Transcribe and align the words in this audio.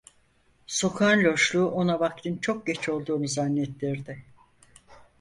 Sokağın 0.67 1.23
loşluğu 1.23 1.67
ona 1.71 1.99
vaktin 1.99 2.37
çok 2.37 2.67
geç 2.67 2.89
olduğunu 2.89 3.27
zannettirdi. 3.27 4.23